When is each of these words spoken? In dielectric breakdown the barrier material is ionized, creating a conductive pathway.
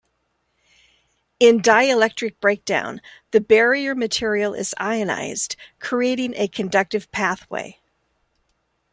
In 1.39 1.61
dielectric 1.61 2.39
breakdown 2.39 3.03
the 3.29 3.39
barrier 3.39 3.93
material 3.93 4.55
is 4.55 4.73
ionized, 4.79 5.55
creating 5.79 6.33
a 6.37 6.47
conductive 6.47 7.11
pathway. 7.11 7.77